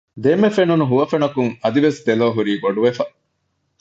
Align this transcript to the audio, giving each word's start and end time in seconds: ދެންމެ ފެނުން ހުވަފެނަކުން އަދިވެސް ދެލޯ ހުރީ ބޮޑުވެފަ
ދެންމެ 0.23 0.49
ފެނުން 0.55 0.85
ހުވަފެނަކުން 0.89 1.51
އަދިވެސް 1.61 1.99
ދެލޯ 2.05 2.27
ހުރީ 2.35 2.53
ބޮޑުވެފަ 2.63 3.03